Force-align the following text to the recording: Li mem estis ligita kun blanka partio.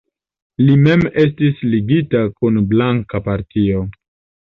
Li 0.63 0.77
mem 0.87 1.03
estis 1.25 1.63
ligita 1.75 2.25
kun 2.41 2.61
blanka 2.75 3.25
partio. 3.31 3.89